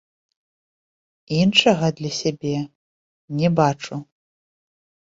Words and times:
Іншага 1.41 1.87
для 2.01 2.11
сябе 2.23 2.57
не 3.45 3.49
бачу. 3.63 3.95